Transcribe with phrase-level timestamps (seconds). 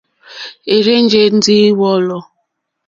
[0.73, 2.23] É rzènjé ndí wɔ̌lɔ̀.